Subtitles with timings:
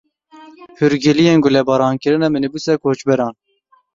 [0.77, 3.33] Hûrgiliyên gulebarankirina mînîbûsa koçberan.